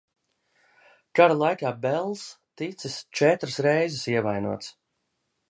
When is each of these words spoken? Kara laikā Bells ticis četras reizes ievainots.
Kara 1.19 1.35
laikā 1.41 1.71
Bells 1.83 2.23
ticis 2.63 2.97
četras 3.21 3.61
reizes 3.69 4.09
ievainots. 4.17 4.75